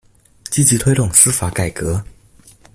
[0.49, 2.03] 積極推動司法改革